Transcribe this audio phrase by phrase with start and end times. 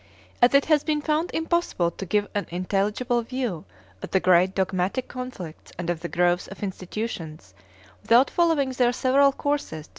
[0.41, 3.65] As it has been found impossible to give an intelligible view
[4.01, 7.53] of the great dogmatic conflicts and of the growth of institutions
[8.01, 9.89] without following their several courses to viii Preface.